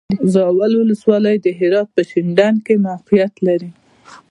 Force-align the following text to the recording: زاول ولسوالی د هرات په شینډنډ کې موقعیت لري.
زاول 0.33 0.71
ولسوالی 0.77 1.35
د 1.41 1.47
هرات 1.59 1.87
په 1.95 2.01
شینډنډ 2.09 2.57
کې 2.65 2.73
موقعیت 2.87 3.33
لري. 3.47 3.71